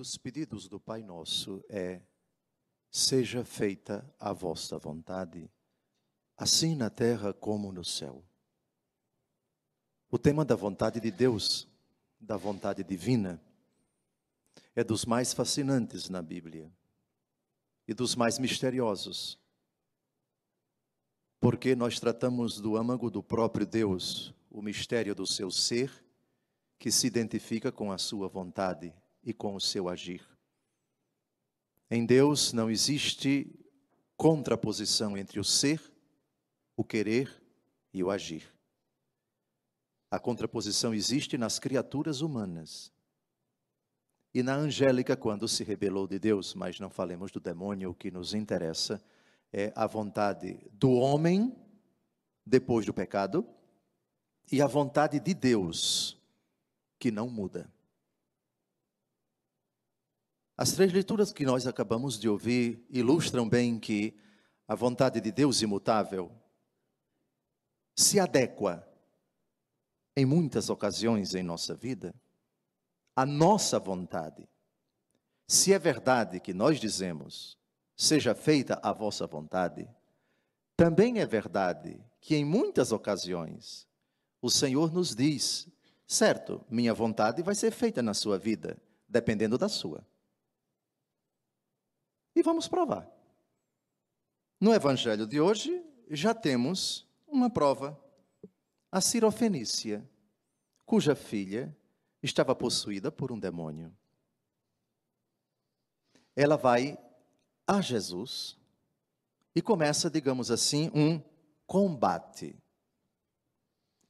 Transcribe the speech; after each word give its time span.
dos 0.00 0.16
pedidos 0.16 0.66
do 0.66 0.80
Pai 0.80 1.02
Nosso 1.02 1.62
é: 1.68 2.00
seja 2.90 3.44
feita 3.44 4.02
a 4.18 4.32
vossa 4.32 4.78
vontade, 4.78 5.50
assim 6.38 6.74
na 6.74 6.88
terra 6.88 7.34
como 7.34 7.70
no 7.70 7.84
céu. 7.84 8.24
O 10.10 10.18
tema 10.18 10.42
da 10.42 10.56
vontade 10.56 11.00
de 11.00 11.10
Deus, 11.10 11.68
da 12.18 12.38
vontade 12.38 12.82
divina, 12.82 13.38
é 14.74 14.82
dos 14.82 15.04
mais 15.04 15.34
fascinantes 15.34 16.08
na 16.08 16.22
Bíblia 16.22 16.72
e 17.86 17.92
dos 17.92 18.16
mais 18.16 18.38
misteriosos. 18.38 19.38
Porque 21.38 21.74
nós 21.74 22.00
tratamos 22.00 22.58
do 22.58 22.74
âmago 22.74 23.10
do 23.10 23.22
próprio 23.22 23.66
Deus, 23.66 24.32
o 24.50 24.62
mistério 24.62 25.14
do 25.14 25.26
seu 25.26 25.50
ser, 25.50 25.92
que 26.78 26.90
se 26.90 27.06
identifica 27.06 27.70
com 27.70 27.92
a 27.92 27.98
sua 27.98 28.28
vontade 28.28 28.94
e 29.22 29.32
com 29.32 29.54
o 29.54 29.60
seu 29.60 29.88
agir. 29.88 30.26
Em 31.90 32.06
Deus 32.06 32.52
não 32.52 32.70
existe 32.70 33.50
contraposição 34.16 35.16
entre 35.16 35.40
o 35.40 35.44
ser, 35.44 35.80
o 36.76 36.84
querer 36.84 37.42
e 37.92 38.02
o 38.02 38.10
agir. 38.10 38.48
A 40.10 40.18
contraposição 40.18 40.92
existe 40.92 41.38
nas 41.38 41.58
criaturas 41.58 42.20
humanas 42.20 42.92
e 44.32 44.42
na 44.42 44.54
angélica 44.54 45.16
quando 45.16 45.48
se 45.48 45.64
rebelou 45.64 46.06
de 46.06 46.18
Deus, 46.18 46.54
mas 46.54 46.78
não 46.78 46.90
falemos 46.90 47.30
do 47.30 47.40
demônio, 47.40 47.90
o 47.90 47.94
que 47.94 48.10
nos 48.10 48.34
interessa 48.34 49.02
é 49.52 49.72
a 49.74 49.86
vontade 49.86 50.58
do 50.72 50.92
homem 50.92 51.56
depois 52.46 52.86
do 52.86 52.94
pecado 52.94 53.46
e 54.50 54.62
a 54.62 54.66
vontade 54.66 55.18
de 55.18 55.34
Deus 55.34 56.16
que 56.98 57.10
não 57.10 57.28
muda. 57.28 57.70
As 60.60 60.72
três 60.72 60.92
leituras 60.92 61.32
que 61.32 61.46
nós 61.46 61.66
acabamos 61.66 62.18
de 62.18 62.28
ouvir 62.28 62.84
ilustram 62.90 63.48
bem 63.48 63.80
que 63.80 64.14
a 64.68 64.74
vontade 64.74 65.18
de 65.18 65.32
Deus 65.32 65.62
imutável 65.62 66.30
se 67.96 68.20
adequa 68.20 68.86
em 70.14 70.26
muitas 70.26 70.68
ocasiões 70.68 71.34
em 71.34 71.42
nossa 71.42 71.74
vida 71.74 72.14
à 73.16 73.24
nossa 73.24 73.78
vontade. 73.78 74.46
Se 75.48 75.72
é 75.72 75.78
verdade 75.78 76.38
que 76.38 76.52
nós 76.52 76.78
dizemos, 76.78 77.56
seja 77.96 78.34
feita 78.34 78.78
a 78.82 78.92
vossa 78.92 79.26
vontade, 79.26 79.88
também 80.76 81.20
é 81.20 81.26
verdade 81.26 81.98
que 82.20 82.36
em 82.36 82.44
muitas 82.44 82.92
ocasiões 82.92 83.88
o 84.42 84.50
Senhor 84.50 84.92
nos 84.92 85.14
diz, 85.14 85.66
certo, 86.06 86.62
minha 86.68 86.92
vontade 86.92 87.42
vai 87.42 87.54
ser 87.54 87.70
feita 87.70 88.02
na 88.02 88.12
sua 88.12 88.38
vida, 88.38 88.76
dependendo 89.08 89.56
da 89.56 89.66
sua. 89.66 90.04
E 92.40 92.42
vamos 92.42 92.66
provar. 92.66 93.06
No 94.58 94.72
evangelho 94.72 95.26
de 95.26 95.38
hoje, 95.38 95.84
já 96.08 96.32
temos 96.32 97.06
uma 97.28 97.50
prova. 97.50 98.02
A 98.90 98.98
Cirofenícia, 98.98 100.02
cuja 100.86 101.14
filha 101.14 101.76
estava 102.22 102.54
possuída 102.54 103.12
por 103.12 103.30
um 103.30 103.38
demônio. 103.38 103.94
Ela 106.34 106.56
vai 106.56 106.96
a 107.66 107.82
Jesus 107.82 108.56
e 109.54 109.60
começa, 109.60 110.08
digamos 110.08 110.50
assim, 110.50 110.90
um 110.94 111.22
combate. 111.66 112.56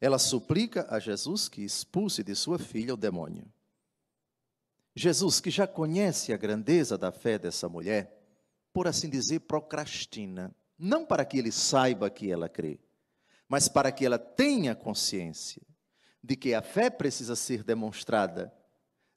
Ela 0.01 0.21
suplica 0.21 0.87
a 0.89 1.01
Jesus 1.01 1.49
que 1.49 1.63
expulse 1.63 2.23
de 2.23 2.37
sua 2.37 2.61
filha 2.61 2.95
o 2.95 2.97
demônio. 2.97 3.53
Jesus, 4.95 5.41
que 5.41 5.51
já 5.51 5.67
conhece 5.67 6.33
a 6.33 6.37
grandeza 6.37 6.97
da 6.97 7.11
fé 7.11 7.37
dessa 7.37 7.69
mulher, 7.69 8.20
por 8.73 8.87
assim 8.87 9.09
dizer, 9.09 9.41
procrastina. 9.41 10.55
Não 10.79 11.05
para 11.05 11.25
que 11.25 11.39
ele 11.39 11.53
saiba 11.53 12.09
que 12.09 12.31
ela 12.31 12.49
crê, 12.49 12.81
mas 13.49 13.69
para 13.69 13.93
que 13.93 14.07
ela 14.07 14.19
tenha 14.19 14.75
consciência 14.75 15.63
de 16.23 16.37
que 16.37 16.55
a 16.55 16.63
fé 16.63 16.89
precisa 16.89 17.37
ser 17.37 17.63
demonstrada 17.63 18.53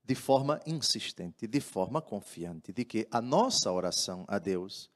de 0.03 0.15
forma 0.15 0.59
insistente, 0.65 1.47
de 1.47 1.59
forma 1.61 2.01
confiante, 2.01 2.73
de 2.73 2.83
que 2.83 3.07
a 3.09 3.21
nossa 3.21 3.71
oração 3.71 4.25
a 4.27 4.37
Deus, 4.37 4.89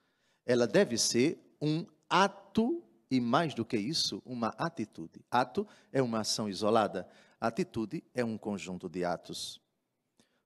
ela 0.45 0.67
deve 0.67 0.97
ser 0.97 1.39
um 1.61 1.85
ato 2.09 2.83
e 3.09 3.21
mais 3.21 3.53
do 3.53 3.63
que 3.63 3.77
isso, 3.77 4.21
uma 4.25 4.49
atitude. 4.57 5.23
Ato 5.31 5.65
é 5.93 6.01
uma 6.01 6.19
ação 6.19 6.49
isolada, 6.49 7.07
atitude 7.39 8.03
é 8.13 8.23
um 8.23 8.37
conjunto 8.37 8.89
de 8.89 9.05
atos. 9.05 9.61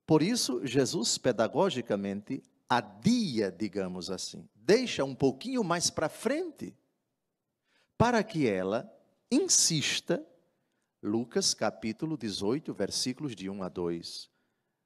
Por 0.06 0.22
isso, 0.22 0.66
Jesus 0.66 1.18
pedagogicamente 1.18 2.44
adia, 2.72 3.52
digamos 3.52 4.10
assim, 4.10 4.48
deixa 4.56 5.04
um 5.04 5.14
pouquinho 5.14 5.62
mais 5.62 5.90
para 5.90 6.08
frente, 6.08 6.74
para 7.98 8.24
que 8.24 8.48
ela 8.48 8.90
insista, 9.30 10.26
Lucas 11.04 11.54
capítulo 11.54 12.18
18, 12.18 12.74
versículos 12.74 13.36
de 13.36 13.50
1 13.50 13.62
a 13.62 13.68
2, 13.68 14.30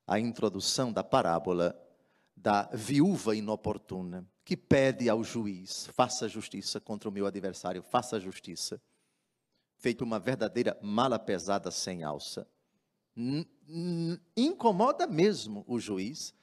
a 0.07 0.19
introdução 0.19 0.91
da 0.91 1.03
parábola 1.03 1.79
da 2.35 2.63
viúva 2.73 3.35
inoportuna, 3.35 4.28
que 4.44 4.57
pede 4.57 5.07
ao 5.07 5.23
juiz: 5.23 5.85
faça 5.94 6.28
justiça 6.28 6.79
contra 6.81 7.07
o 7.07 7.12
meu 7.12 7.28
adversário, 7.28 7.84
faça 7.84 8.19
justiça. 8.19 8.81
Feito 9.78 10.03
uma 10.03 10.17
verdadeira 10.17 10.75
mala 10.81 11.19
pesada 11.19 11.69
sem 11.69 12.03
alça. 12.03 12.47
Incomoda 14.35 15.06
mesmo 15.06 15.63
o 15.67 15.79
juiz, 15.79 16.34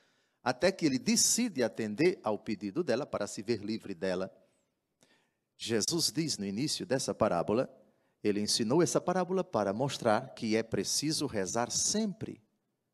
até 0.43 0.73
que 0.73 0.85
ele 0.85 0.99
decide 0.99 1.63
atender 1.63 2.19
ao 2.23 2.39
pedido 2.39 2.83
dela 2.83 3.07
para 3.07 3.27
se 3.27 3.43
ver 3.43 3.63
livre 3.63 3.95
dela. 3.95 4.33
Jesus 5.57 6.11
diz 6.11 6.37
no 6.39 6.45
início 6.45 6.85
dessa 6.85 7.15
parábola, 7.15 7.71
ele 8.23 8.41
ensinou 8.41 8.83
essa 8.83 9.01
parábola 9.01 9.45
para 9.45 9.73
mostrar 9.73 10.35
que 10.35 10.57
é 10.57 10.63
preciso 10.63 11.27
rezar 11.27 11.71
sempre, 11.71 12.43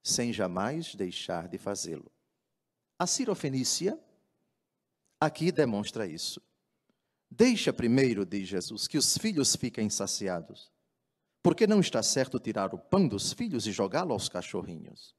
sem 0.02 0.32
jamais 0.32 0.94
deixar 0.94 1.48
de 1.48 1.58
fazê-lo. 1.58 2.10
A 2.98 3.06
cirofenícia 3.06 3.98
aqui 5.20 5.52
demonstra 5.52 6.06
isso. 6.06 6.40
Deixa 7.30 7.72
primeiro, 7.72 8.24
diz 8.24 8.48
Jesus, 8.48 8.86
que 8.86 8.96
os 8.96 9.16
filhos 9.18 9.54
fiquem 9.54 9.90
saciados. 9.90 10.70
Porque 11.42 11.66
não 11.66 11.80
está 11.80 12.02
certo 12.02 12.38
tirar 12.38 12.74
o 12.74 12.78
pão 12.78 13.06
dos 13.06 13.32
filhos 13.32 13.66
e 13.66 13.72
jogá-lo 13.72 14.12
aos 14.12 14.28
cachorrinhos. 14.28 15.14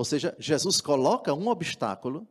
Ou 0.00 0.04
seja, 0.04 0.34
Jesus 0.38 0.80
coloca 0.80 1.34
um 1.34 1.48
obstáculo 1.48 2.26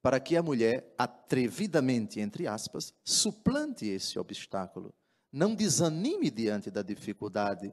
para 0.00 0.18
que 0.18 0.34
a 0.34 0.42
mulher, 0.42 0.94
atrevidamente, 0.96 2.20
entre 2.20 2.46
aspas, 2.46 2.94
suplante 3.04 3.86
esse 3.86 4.18
obstáculo. 4.18 4.94
Não 5.30 5.54
desanime 5.54 6.30
diante 6.30 6.70
da 6.70 6.80
dificuldade 6.80 7.70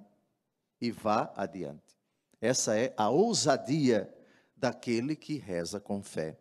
e 0.82 0.92
vá 0.92 1.32
adiante. 1.38 1.96
Essa 2.42 2.78
é 2.78 2.94
a 2.98 3.10
ousadia 3.10 4.14
daquele 4.58 5.16
que 5.16 5.38
reza 5.38 5.80
com 5.80 6.04
fé. 6.04 6.38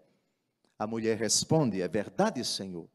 A 0.77 0.85
mulher 0.85 1.17
responde: 1.17 1.81
É 1.81 1.87
verdade, 1.87 2.45
Senhor. 2.45 2.89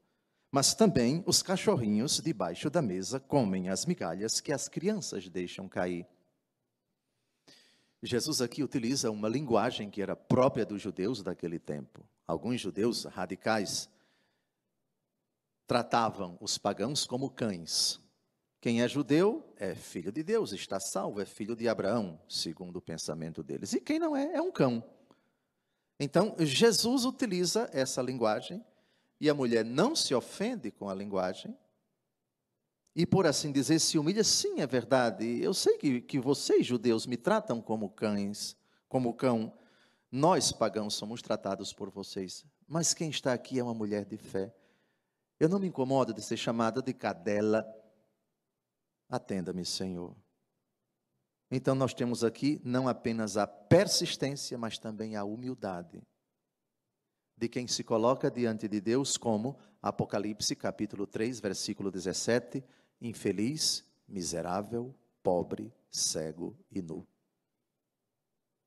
Mas 0.51 0.73
também 0.73 1.23
os 1.25 1.41
cachorrinhos 1.41 2.19
debaixo 2.19 2.69
da 2.69 2.81
mesa 2.81 3.21
comem 3.21 3.69
as 3.69 3.85
migalhas 3.85 4.41
que 4.41 4.51
as 4.51 4.67
crianças 4.67 5.29
deixam 5.29 5.69
cair. 5.69 6.05
Jesus 8.01 8.41
aqui 8.41 8.63
utiliza 8.63 9.09
uma 9.09 9.27
linguagem 9.27 9.89
que 9.89 10.01
era 10.01 10.15
própria 10.15 10.65
dos 10.65 10.81
judeus 10.81 11.23
daquele 11.23 11.57
tempo. 11.57 12.05
Alguns 12.27 12.61
judeus 12.61 13.05
radicais 13.05 13.89
tratavam 15.65 16.37
os 16.39 16.57
pagãos 16.57 17.05
como 17.05 17.29
cães. 17.29 17.99
Quem 18.61 18.81
é 18.81 18.87
judeu 18.87 19.53
é 19.57 19.75
filho 19.75 20.11
de 20.11 20.23
Deus, 20.23 20.51
está 20.51 20.79
salvo, 20.79 21.21
é 21.21 21.25
filho 21.25 21.55
de 21.55 21.67
Abraão, 21.67 22.19
segundo 22.27 22.77
o 22.77 22.81
pensamento 22.81 23.43
deles. 23.43 23.73
E 23.73 23.81
quem 23.81 23.99
não 23.99 24.15
é, 24.15 24.35
é 24.35 24.41
um 24.41 24.51
cão. 24.51 24.83
Então, 25.99 26.35
Jesus 26.39 27.05
utiliza 27.05 27.69
essa 27.73 28.01
linguagem 28.01 28.63
e 29.19 29.29
a 29.29 29.33
mulher 29.33 29.65
não 29.65 29.95
se 29.95 30.13
ofende 30.13 30.69
com 30.69 30.89
a 30.89 30.93
linguagem, 30.93 31.57
e, 32.99 33.05
por 33.05 33.27
assim 33.27 33.51
dizer, 33.51 33.77
se 33.77 33.99
humilha, 33.99 34.23
sim, 34.23 34.59
é 34.59 34.65
verdade. 34.65 35.39
Eu 35.39 35.53
sei 35.53 35.77
que, 35.77 36.01
que 36.01 36.19
vocês, 36.19 36.65
judeus, 36.65 37.05
me 37.05 37.15
tratam 37.15 37.61
como 37.61 37.91
cães, 37.91 38.57
como 38.89 39.13
cão. 39.13 39.55
Nós, 40.11 40.51
pagãos, 40.51 40.95
somos 40.95 41.21
tratados 41.21 41.71
por 41.71 41.91
vocês. 41.91 42.43
Mas 42.67 42.95
quem 42.95 43.11
está 43.11 43.33
aqui 43.33 43.59
é 43.59 43.63
uma 43.63 43.75
mulher 43.75 44.03
de 44.03 44.17
fé. 44.17 44.51
Eu 45.39 45.47
não 45.47 45.59
me 45.59 45.67
incomodo 45.67 46.11
de 46.11 46.23
ser 46.23 46.37
chamada 46.37 46.81
de 46.81 46.91
cadela. 46.91 47.63
Atenda-me, 49.07 49.63
Senhor. 49.63 50.15
Então, 51.51 51.75
nós 51.75 51.93
temos 51.93 52.23
aqui 52.23 52.59
não 52.63 52.87
apenas 52.87 53.37
a 53.37 53.45
persistência, 53.45 54.57
mas 54.57 54.79
também 54.79 55.15
a 55.15 55.23
humildade 55.23 56.01
de 57.37 57.47
quem 57.47 57.67
se 57.67 57.83
coloca 57.83 58.31
diante 58.31 58.67
de 58.67 58.81
Deus, 58.81 59.15
como 59.15 59.55
Apocalipse 59.79 60.55
capítulo 60.55 61.05
3, 61.05 61.39
versículo 61.39 61.91
17, 61.91 62.63
infeliz, 63.01 63.85
miserável, 64.07 64.93
pobre, 65.21 65.73
cego 65.89 66.55
e 66.71 66.81
nu. 66.81 67.05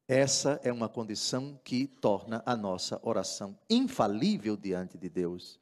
Essa 0.07 0.61
é 0.65 0.73
uma 0.73 0.89
condição 0.89 1.61
que 1.63 1.87
torna 1.87 2.43
a 2.45 2.57
nossa 2.57 3.01
oração 3.03 3.57
infalível 3.69 4.57
diante 4.57 4.99
de 4.99 5.09
Deus 5.09 5.61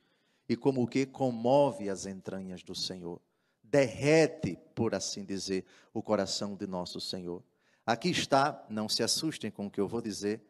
e 0.48 0.56
como 0.56 0.86
que 0.86 1.04
comove 1.04 1.90
as 1.90 2.06
entranhas 2.06 2.62
do 2.62 2.74
Senhor, 2.74 3.20
derrete, 3.62 4.58
por 4.74 4.94
assim 4.94 5.24
dizer, 5.24 5.66
o 5.92 6.02
coração 6.02 6.56
de 6.56 6.66
nosso 6.66 6.98
Senhor. 6.98 7.42
Aqui 7.84 8.08
está, 8.08 8.64
não 8.70 8.88
se 8.88 9.02
assustem 9.02 9.50
com 9.50 9.66
o 9.66 9.70
que 9.70 9.80
eu 9.80 9.86
vou 9.86 10.00
dizer, 10.00 10.42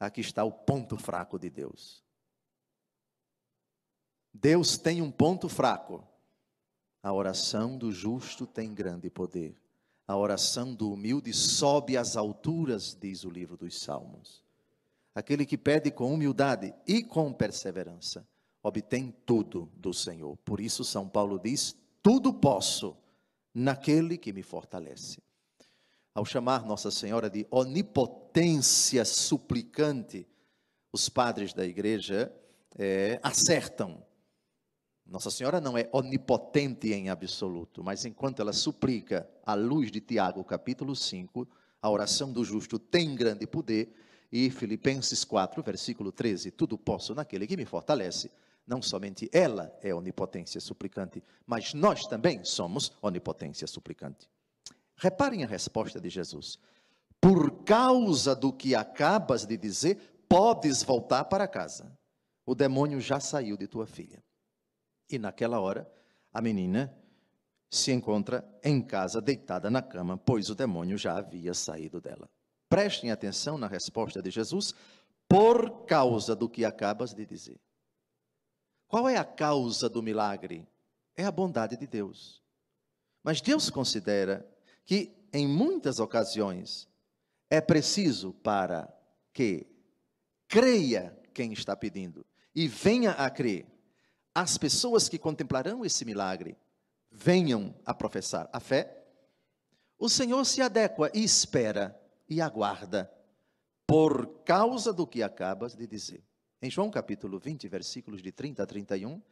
aqui 0.00 0.20
está 0.20 0.42
o 0.42 0.50
ponto 0.50 0.96
fraco 0.96 1.38
de 1.38 1.48
Deus. 1.48 2.02
Deus 4.32 4.76
tem 4.76 5.00
um 5.00 5.12
ponto 5.12 5.48
fraco. 5.48 6.04
A 7.04 7.12
oração 7.12 7.78
do 7.78 7.92
justo 7.92 8.48
tem 8.48 8.74
grande 8.74 9.08
poder. 9.08 9.54
A 10.08 10.16
oração 10.16 10.74
do 10.74 10.90
humilde 10.90 11.32
sobe 11.32 11.96
às 11.96 12.16
alturas, 12.16 12.98
diz 13.00 13.24
o 13.24 13.30
livro 13.30 13.56
dos 13.56 13.78
Salmos. 13.78 14.42
Aquele 15.14 15.46
que 15.46 15.56
pede 15.56 15.92
com 15.92 16.12
humildade 16.12 16.74
e 16.84 17.04
com 17.04 17.32
perseverança 17.32 18.26
obtém 18.64 19.14
tudo 19.26 19.70
do 19.76 19.92
Senhor. 19.92 20.38
Por 20.38 20.58
isso, 20.58 20.82
São 20.82 21.06
Paulo 21.06 21.38
diz: 21.38 21.76
Tudo 22.02 22.32
posso 22.32 22.96
naquele 23.52 24.16
que 24.16 24.32
me 24.32 24.42
fortalece. 24.42 25.22
Ao 26.14 26.24
chamar 26.24 26.64
Nossa 26.64 26.90
Senhora 26.90 27.28
de 27.28 27.46
onipotência 27.50 29.04
suplicante, 29.04 30.26
os 30.90 31.08
padres 31.08 31.52
da 31.52 31.66
igreja 31.66 32.32
é, 32.76 33.20
acertam. 33.22 34.02
Nossa 35.06 35.30
Senhora 35.30 35.60
não 35.60 35.76
é 35.76 35.88
onipotente 35.92 36.92
em 36.92 37.10
absoluto, 37.10 37.84
mas 37.84 38.04
enquanto 38.04 38.40
ela 38.40 38.52
suplica, 38.52 39.28
à 39.44 39.54
luz 39.54 39.90
de 39.90 40.00
Tiago, 40.00 40.42
capítulo 40.42 40.96
5, 40.96 41.46
a 41.80 41.90
oração 41.90 42.32
do 42.32 42.42
justo 42.44 42.78
tem 42.78 43.14
grande 43.14 43.46
poder, 43.46 43.94
e 44.32 44.50
Filipenses 44.50 45.24
4, 45.24 45.62
versículo 45.62 46.10
13: 46.10 46.50
Tudo 46.50 46.76
posso 46.76 47.14
naquele 47.14 47.46
que 47.46 47.56
me 47.56 47.64
fortalece. 47.64 48.30
Não 48.66 48.80
somente 48.80 49.28
ela 49.30 49.72
é 49.82 49.94
onipotência 49.94 50.60
suplicante, 50.60 51.22
mas 51.46 51.74
nós 51.74 52.06
também 52.06 52.42
somos 52.42 52.90
onipotência 53.02 53.66
suplicante. 53.66 54.28
Reparem 54.96 55.44
a 55.44 55.46
resposta 55.46 56.00
de 56.00 56.08
Jesus. 56.08 56.58
Por 57.20 57.62
causa 57.64 58.34
do 58.34 58.52
que 58.52 58.74
acabas 58.74 59.44
de 59.44 59.56
dizer, 59.56 60.24
podes 60.28 60.82
voltar 60.82 61.24
para 61.26 61.46
casa. 61.46 61.96
O 62.46 62.54
demônio 62.54 63.00
já 63.00 63.20
saiu 63.20 63.56
de 63.56 63.66
tua 63.66 63.86
filha. 63.86 64.22
E 65.14 65.18
naquela 65.18 65.60
hora, 65.60 65.88
a 66.32 66.42
menina 66.42 66.92
se 67.70 67.92
encontra 67.92 68.44
em 68.64 68.82
casa, 68.82 69.20
deitada 69.20 69.70
na 69.70 69.80
cama, 69.80 70.18
pois 70.18 70.50
o 70.50 70.56
demônio 70.56 70.98
já 70.98 71.16
havia 71.16 71.54
saído 71.54 72.00
dela. 72.00 72.28
Prestem 72.68 73.12
atenção 73.12 73.56
na 73.56 73.68
resposta 73.68 74.20
de 74.20 74.28
Jesus, 74.28 74.74
por 75.28 75.84
causa 75.86 76.34
do 76.34 76.48
que 76.48 76.64
acabas 76.64 77.14
de 77.14 77.24
dizer. 77.24 77.60
Qual 78.88 79.08
é 79.08 79.16
a 79.16 79.24
causa 79.24 79.88
do 79.88 80.02
milagre? 80.02 80.66
É 81.16 81.24
a 81.24 81.30
bondade 81.30 81.76
de 81.76 81.86
Deus. 81.86 82.42
Mas 83.22 83.40
Deus 83.40 83.70
considera 83.70 84.44
que, 84.84 85.14
em 85.32 85.46
muitas 85.46 86.00
ocasiões, 86.00 86.88
é 87.48 87.60
preciso 87.60 88.32
para 88.32 88.92
que 89.32 89.64
creia 90.48 91.16
quem 91.32 91.52
está 91.52 91.76
pedindo 91.76 92.26
e 92.52 92.66
venha 92.66 93.12
a 93.12 93.30
crer. 93.30 93.73
As 94.34 94.58
pessoas 94.58 95.08
que 95.08 95.16
contemplarão 95.16 95.84
esse 95.84 96.04
milagre 96.04 96.56
venham 97.08 97.72
a 97.86 97.94
professar 97.94 98.50
a 98.52 98.58
fé. 98.58 99.06
O 99.96 100.08
Senhor 100.08 100.44
se 100.44 100.60
adequa 100.60 101.08
e 101.14 101.22
espera 101.22 101.96
e 102.28 102.40
aguarda 102.40 103.08
por 103.86 104.26
causa 104.44 104.92
do 104.92 105.06
que 105.06 105.22
acabas 105.22 105.76
de 105.76 105.86
dizer. 105.86 106.24
Em 106.60 106.68
João 106.68 106.90
capítulo 106.90 107.38
20, 107.38 107.68
versículos 107.68 108.20
de 108.20 108.32
30 108.32 108.62
a 108.62 108.66
31, 108.66 109.22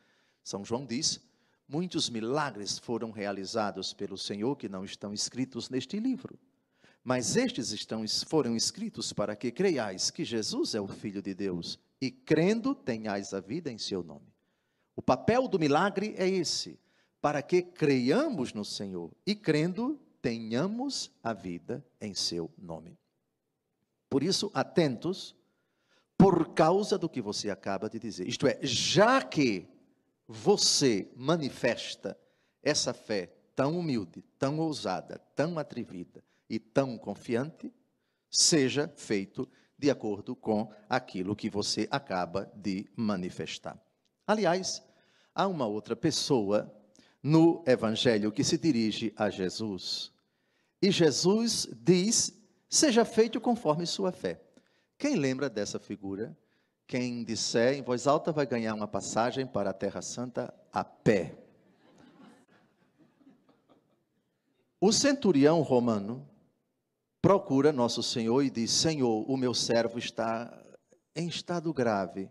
São 0.45 0.65
João 0.65 0.87
diz: 0.87 1.21
Muitos 1.67 2.09
milagres 2.09 2.79
foram 2.79 3.11
realizados 3.11 3.93
pelo 3.93 4.17
Senhor 4.17 4.55
que 4.57 4.69
não 4.69 4.85
estão 4.85 5.13
escritos 5.13 5.69
neste 5.69 5.99
livro. 5.99 6.39
Mas 7.03 7.35
estes 7.35 7.73
estão, 7.73 8.05
foram 8.29 8.55
escritos 8.55 9.13
para 9.13 9.35
que 9.35 9.51
creiais 9.51 10.11
que 10.11 10.25
Jesus 10.25 10.77
é 10.77 10.81
o 10.81 10.87
Filho 10.87 11.21
de 11.21 11.35
Deus 11.35 11.77
e, 12.01 12.09
crendo, 12.09 12.73
tenhais 12.73 13.35
a 13.35 13.41
vida 13.41 13.73
em 13.73 13.79
seu 13.79 14.05
nome. 14.05 14.32
O 14.95 15.03
papel 15.03 15.49
do 15.49 15.59
milagre 15.59 16.15
é 16.17 16.29
esse: 16.29 16.79
para 17.21 17.43
que 17.43 17.63
creiamos 17.63 18.53
no 18.53 18.65
Senhor 18.65 19.11
e, 19.27 19.35
crendo, 19.35 19.99
tenhamos 20.21 21.11
a 21.23 21.33
vida 21.33 21.85
em 22.01 22.15
seu 22.15 22.51
nome. 22.59 22.99
Por 24.09 24.23
isso, 24.23 24.51
atentos 24.55 25.35
por 26.17 26.55
causa 26.55 26.97
do 26.97 27.09
que 27.09 27.21
você 27.21 27.51
acaba 27.51 27.91
de 27.91 27.99
dizer. 27.99 28.29
Isto 28.29 28.47
é, 28.47 28.59
já 28.63 29.21
que 29.23 29.67
você 30.29 31.11
manifesta 31.17 32.17
essa 32.63 32.95
fé 32.95 33.33
tão 33.57 33.79
humilde, 33.79 34.23
tão 34.39 34.59
ousada, 34.59 35.19
tão 35.35 35.59
atrevida 35.59 36.23
e 36.49 36.59
tão 36.59 36.97
confiante, 36.97 37.73
seja 38.31 38.93
feito 38.97 39.49
de 39.77 39.91
acordo 39.91 40.37
com 40.37 40.73
aquilo 40.89 41.35
que 41.35 41.51
você 41.51 41.89
acaba 41.91 42.51
de 42.55 42.87
manifestar. 42.97 43.77
Aliás, 44.27 44.83
há 45.35 45.47
uma 45.47 45.67
outra 45.67 45.97
pessoa 45.97 46.73
no 47.23 47.63
Evangelho 47.67 48.33
que 48.33 48.43
se 48.43 48.59
dirige 48.59 49.13
a 49.17 49.31
Jesus. 49.31 50.13
E 50.81 50.91
Jesus 50.91 51.69
diz: 51.73 52.33
seja 52.69 53.05
feito 53.05 53.41
conforme 53.41 53.87
sua 53.87 54.13
fé. 54.13 54.43
Quem 54.99 55.17
lembra 55.17 55.49
dessa 55.49 55.79
figura? 55.79 56.37
Quem 56.87 57.25
disser 57.25 57.75
em 57.75 57.83
voz 57.83 58.07
alta 58.07 58.33
vai 58.33 58.47
ganhar 58.47 58.75
uma 58.75 58.89
passagem 58.89 59.47
para 59.47 59.71
a 59.71 59.75
Terra 59.75 60.03
Santa 60.03 60.53
a 60.73 60.85
pé. 60.85 61.39
O 64.81 64.93
centurião 64.93 65.63
romano 65.63 66.29
procura 67.21 67.73
nosso 67.73 68.03
Senhor 68.03 68.43
e 68.43 68.51
diz: 68.51 68.73
Senhor, 68.73 69.25
o 69.31 69.37
meu 69.37 69.55
servo 69.55 69.99
está 69.99 70.53
em 71.15 71.29
estado 71.29 71.73
grave. 71.73 72.29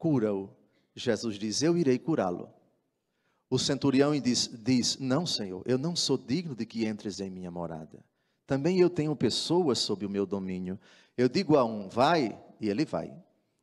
Cura-o. 0.00 0.48
Jesus 0.96 1.38
diz: 1.38 1.62
Eu 1.62 1.76
irei 1.76 1.98
curá-lo. 1.98 2.48
O 3.50 3.58
centurião 3.58 4.18
diz, 4.18 4.48
diz: 4.48 4.98
Não, 4.98 5.26
Senhor, 5.26 5.62
eu 5.66 5.76
não 5.76 5.94
sou 5.94 6.16
digno 6.16 6.56
de 6.56 6.64
que 6.64 6.86
entres 6.86 7.20
em 7.20 7.28
minha 7.28 7.50
morada. 7.50 8.02
Também 8.46 8.80
eu 8.80 8.88
tenho 8.88 9.14
pessoas 9.14 9.78
sob 9.78 10.06
o 10.06 10.10
meu 10.10 10.24
domínio. 10.24 10.80
Eu 11.18 11.28
digo 11.28 11.54
a 11.54 11.64
um, 11.66 11.86
vai, 11.86 12.40
e 12.58 12.70
ele 12.70 12.86
vai. 12.86 13.14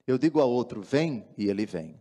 Eu 0.06 0.20
digo 0.20 0.40
a 0.40 0.46
outro, 0.46 0.80
vem, 0.80 1.26
e 1.36 1.48
ele 1.48 1.66
vem. 1.66 2.00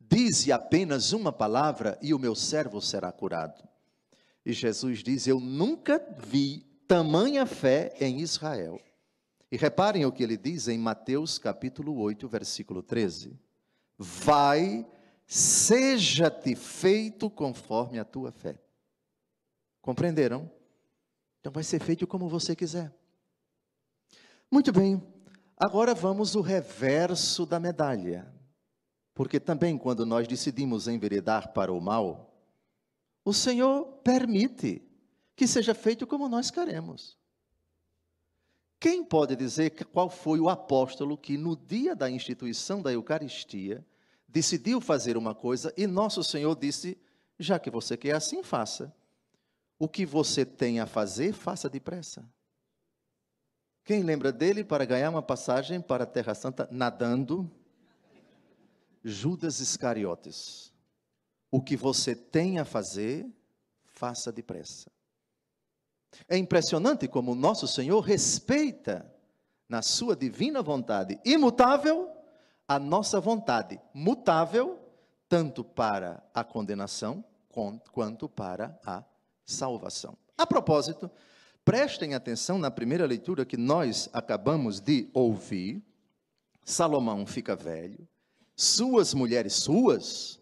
Dize 0.00 0.50
apenas 0.50 1.12
uma 1.12 1.32
palavra, 1.32 1.96
e 2.02 2.12
o 2.12 2.18
meu 2.18 2.34
servo 2.34 2.80
será 2.80 3.12
curado. 3.12 3.62
E 4.44 4.52
Jesus 4.52 5.04
diz: 5.04 5.28
Eu 5.28 5.38
nunca 5.38 6.04
vi 6.18 6.66
tamanha 6.88 7.46
fé 7.46 7.94
em 8.00 8.20
Israel. 8.20 8.80
E 9.52 9.56
reparem 9.56 10.04
o 10.04 10.10
que 10.10 10.24
ele 10.24 10.36
diz 10.36 10.66
em 10.66 10.78
Mateus 10.78 11.38
capítulo 11.38 11.96
8, 12.00 12.26
versículo 12.26 12.82
13: 12.82 13.38
Vai, 14.02 14.84
seja-te 15.26 16.56
feito 16.56 17.30
conforme 17.30 18.00
a 18.00 18.04
tua 18.04 18.32
fé. 18.32 18.60
Compreenderam? 19.80 20.50
Então 21.40 21.52
vai 21.52 21.62
ser 21.62 21.80
feito 21.80 22.06
como 22.06 22.28
você 22.28 22.56
quiser. 22.56 22.92
Muito 24.50 24.72
bem, 24.72 25.00
agora 25.56 25.94
vamos 25.94 26.34
o 26.34 26.40
reverso 26.40 27.46
da 27.46 27.60
medalha. 27.60 28.32
Porque 29.14 29.38
também 29.38 29.78
quando 29.78 30.04
nós 30.04 30.26
decidimos 30.26 30.88
enveredar 30.88 31.52
para 31.52 31.72
o 31.72 31.80
mal, 31.80 32.34
o 33.24 33.32
Senhor 33.32 33.84
permite 34.02 34.82
que 35.36 35.46
seja 35.46 35.74
feito 35.74 36.06
como 36.08 36.28
nós 36.28 36.50
queremos. 36.50 37.16
Quem 38.80 39.04
pode 39.04 39.36
dizer 39.36 39.70
qual 39.92 40.10
foi 40.10 40.40
o 40.40 40.48
apóstolo 40.48 41.16
que 41.16 41.38
no 41.38 41.56
dia 41.56 41.94
da 41.94 42.10
instituição 42.10 42.82
da 42.82 42.92
Eucaristia 42.92 43.86
decidiu 44.32 44.80
fazer 44.80 45.16
uma 45.16 45.34
coisa 45.34 45.72
e 45.76 45.86
nosso 45.86 46.24
Senhor 46.24 46.56
disse: 46.56 46.98
já 47.38 47.58
que 47.58 47.70
você 47.70 47.96
quer 47.96 48.14
assim, 48.14 48.42
faça. 48.42 48.92
O 49.78 49.88
que 49.88 50.06
você 50.06 50.44
tem 50.44 50.80
a 50.80 50.86
fazer, 50.86 51.32
faça 51.32 51.68
depressa. 51.68 52.24
Quem 53.84 54.02
lembra 54.02 54.32
dele 54.32 54.64
para 54.64 54.84
ganhar 54.84 55.10
uma 55.10 55.22
passagem 55.22 55.80
para 55.80 56.04
a 56.04 56.06
Terra 56.06 56.34
Santa 56.34 56.68
nadando? 56.70 57.50
Judas 59.04 59.58
Iscariotes. 59.58 60.72
O 61.50 61.60
que 61.60 61.76
você 61.76 62.14
tem 62.14 62.60
a 62.60 62.64
fazer, 62.64 63.26
faça 63.84 64.30
depressa. 64.30 64.90
É 66.28 66.36
impressionante 66.36 67.08
como 67.08 67.34
nosso 67.34 67.66
Senhor 67.66 68.00
respeita, 68.00 69.12
na 69.68 69.82
sua 69.82 70.14
divina 70.14 70.62
vontade 70.62 71.18
imutável, 71.24 72.08
a 72.74 72.78
nossa 72.78 73.20
vontade 73.20 73.80
mutável, 73.94 74.78
tanto 75.28 75.64
para 75.64 76.22
a 76.34 76.44
condenação 76.44 77.24
quanto 77.48 78.28
para 78.28 78.78
a 78.84 79.04
salvação. 79.44 80.16
A 80.36 80.46
propósito, 80.46 81.10
Prestem 81.64 82.14
atenção 82.14 82.58
na 82.58 82.72
primeira 82.72 83.06
leitura 83.06 83.44
que 83.44 83.56
nós 83.56 84.08
acabamos 84.12 84.80
de 84.80 85.08
ouvir. 85.14 85.80
Salomão 86.64 87.24
fica 87.24 87.54
velho, 87.54 88.08
suas 88.56 89.14
mulheres 89.14 89.54
suas. 89.54 90.40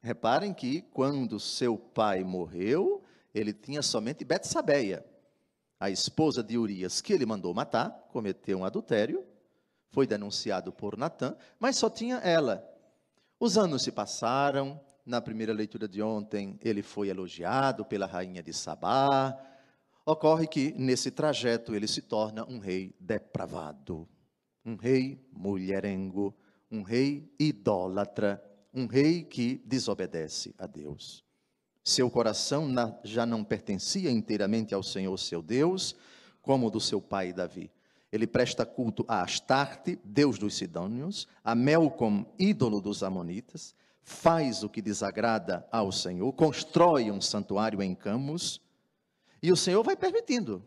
Reparem 0.00 0.52
que 0.52 0.82
quando 0.92 1.38
seu 1.38 1.76
pai 1.78 2.24
morreu, 2.24 3.02
ele 3.32 3.52
tinha 3.52 3.80
somente 3.80 4.24
Betsabeia, 4.24 5.06
a 5.78 5.88
esposa 5.88 6.42
de 6.42 6.58
Urias, 6.58 7.00
que 7.00 7.12
ele 7.12 7.26
mandou 7.26 7.54
matar, 7.54 7.90
cometeu 8.10 8.58
um 8.58 8.64
adultério, 8.64 9.24
foi 9.90 10.06
denunciado 10.06 10.72
por 10.72 10.96
Natã, 10.96 11.36
mas 11.58 11.76
só 11.76 11.88
tinha 11.88 12.16
ela. 12.16 12.64
Os 13.40 13.56
anos 13.56 13.82
se 13.82 13.92
passaram, 13.92 14.80
na 15.08 15.20
primeira 15.20 15.52
leitura 15.52 15.88
de 15.88 16.02
ontem, 16.02 16.58
ele 16.62 16.82
foi 16.82 17.08
elogiado 17.08 17.84
pela 17.84 18.06
rainha 18.06 18.42
de 18.42 18.52
Sabá. 18.52 19.34
Ocorre 20.04 20.46
que, 20.46 20.72
nesse 20.72 21.10
trajeto, 21.10 21.74
ele 21.74 21.88
se 21.88 22.02
torna 22.02 22.44
um 22.46 22.58
rei 22.58 22.94
depravado, 23.00 24.06
um 24.64 24.76
rei 24.76 25.26
mulherengo, 25.32 26.36
um 26.70 26.82
rei 26.82 27.32
idólatra, 27.38 28.42
um 28.74 28.86
rei 28.86 29.22
que 29.22 29.62
desobedece 29.64 30.54
a 30.58 30.66
Deus. 30.66 31.24
Seu 31.82 32.10
coração 32.10 32.68
já 33.02 33.24
não 33.24 33.42
pertencia 33.42 34.10
inteiramente 34.10 34.74
ao 34.74 34.82
Senhor 34.82 35.16
seu 35.16 35.40
Deus, 35.40 35.96
como 36.42 36.66
o 36.66 36.70
do 36.70 36.80
seu 36.80 37.00
pai 37.00 37.32
Davi. 37.32 37.70
Ele 38.10 38.26
presta 38.26 38.64
culto 38.64 39.04
a 39.06 39.22
Astarte, 39.22 39.98
deus 40.02 40.38
dos 40.38 40.56
Sidônios, 40.56 41.28
a 41.44 41.54
Melcom, 41.54 42.24
ídolo 42.38 42.80
dos 42.80 43.02
Amonitas, 43.02 43.74
faz 44.02 44.62
o 44.62 44.68
que 44.68 44.80
desagrada 44.80 45.66
ao 45.70 45.92
Senhor, 45.92 46.32
constrói 46.32 47.10
um 47.10 47.20
santuário 47.20 47.82
em 47.82 47.94
Camus, 47.94 48.60
e 49.42 49.52
o 49.52 49.56
Senhor 49.56 49.82
vai 49.82 49.96
permitindo. 49.96 50.64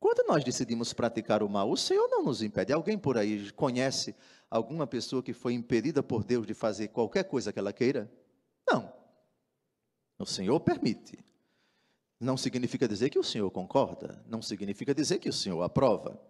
Quando 0.00 0.26
nós 0.26 0.42
decidimos 0.42 0.92
praticar 0.92 1.42
o 1.42 1.48
mal, 1.48 1.70
o 1.70 1.76
Senhor 1.76 2.08
não 2.08 2.24
nos 2.24 2.42
impede. 2.42 2.72
Alguém 2.72 2.98
por 2.98 3.18
aí 3.18 3.52
conhece 3.52 4.14
alguma 4.50 4.86
pessoa 4.86 5.22
que 5.22 5.34
foi 5.34 5.52
impedida 5.52 6.02
por 6.02 6.24
Deus 6.24 6.46
de 6.46 6.54
fazer 6.54 6.88
qualquer 6.88 7.24
coisa 7.24 7.52
que 7.52 7.58
ela 7.58 7.72
queira? 7.72 8.10
Não. 8.66 8.92
O 10.18 10.26
Senhor 10.26 10.58
permite. 10.60 11.18
Não 12.18 12.36
significa 12.36 12.88
dizer 12.88 13.10
que 13.10 13.18
o 13.18 13.24
Senhor 13.24 13.50
concorda, 13.50 14.22
não 14.26 14.42
significa 14.42 14.94
dizer 14.94 15.18
que 15.18 15.28
o 15.28 15.32
Senhor 15.32 15.62
aprova. 15.62 16.20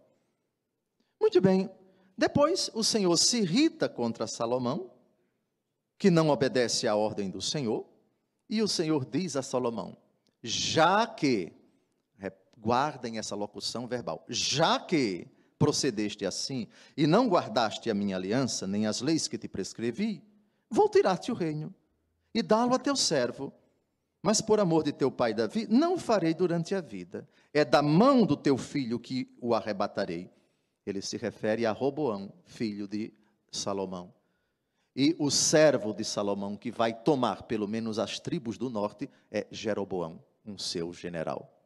Muito 1.31 1.43
bem. 1.43 1.71
Depois, 2.19 2.69
o 2.75 2.83
Senhor 2.83 3.17
se 3.17 3.39
irrita 3.39 3.89
contra 3.89 4.27
Salomão 4.27 4.91
que 5.97 6.11
não 6.11 6.29
obedece 6.29 6.89
à 6.89 6.97
ordem 6.97 7.31
do 7.31 7.41
Senhor, 7.41 7.87
e 8.49 8.61
o 8.61 8.67
Senhor 8.67 9.05
diz 9.05 9.37
a 9.37 9.43
Salomão: 9.43 9.97
já 10.43 11.07
que, 11.07 11.53
guardem 12.59 13.17
essa 13.17 13.37
locução 13.37 13.87
verbal, 13.87 14.25
já 14.29 14.81
que 14.81 15.29
procedeste 15.57 16.27
assim 16.27 16.67
e 16.97 17.07
não 17.07 17.29
guardaste 17.29 17.89
a 17.89 17.95
minha 17.95 18.17
aliança, 18.17 18.67
nem 18.67 18.89
as 18.89 19.01
leis 19.01 19.29
que 19.29 19.39
te 19.39 19.47
prescrevi, 19.47 20.25
vou 20.69 20.89
tirar-te 20.89 21.31
o 21.31 21.35
reino 21.35 21.73
e 22.35 22.43
dá-lo 22.43 22.75
a 22.75 22.79
teu 22.81 22.97
servo. 22.97 23.53
Mas 24.21 24.41
por 24.41 24.59
amor 24.59 24.83
de 24.83 24.93
teu 24.93 25.13
pai 25.13 25.33
Davi, 25.33 25.69
não 25.71 25.97
farei 25.97 26.35
durante 26.35 26.75
a 26.75 26.81
vida. 26.81 27.29
É 27.55 27.65
da 27.65 27.81
mão 27.81 28.27
do 28.27 28.37
teu 28.37 28.59
filho 28.59 28.99
que 28.99 29.33
o 29.41 29.55
arrebatarei. 29.55 30.29
Ele 30.87 31.03
se 31.03 31.17
refere 31.17 31.67
a 31.67 31.73
Roboão, 31.73 32.33
filho 32.45 32.89
de 32.89 33.13
Salomão. 33.51 34.13
E 34.95 35.15
o 35.19 35.31
servo 35.31 35.93
de 35.95 36.05
Salomão, 36.05 36.57
que 36.57 36.71
vai 36.71 36.93
tomar 36.93 37.45
pelo 37.45 37.69
menos 37.69 37.99
as 37.99 38.19
tribos 38.19 38.59
do 38.59 38.69
norte, 38.69 39.09
é 39.31 39.47
Jeroboão, 39.51 40.23
um 40.45 40.59
seu 40.59 40.93
general. 40.93 41.57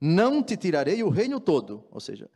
Não 0.00 0.42
te 0.42 0.56
tirarei 0.56 1.02
o 1.02 1.08
reino 1.08 1.38
todo, 1.38 1.86
ou 1.90 2.00
seja, 2.00 2.28